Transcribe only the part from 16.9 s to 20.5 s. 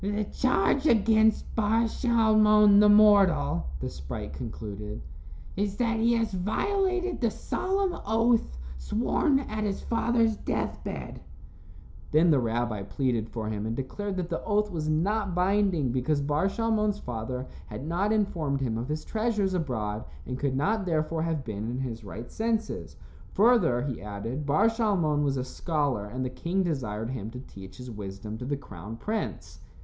father had not informed him of his treasures abroad and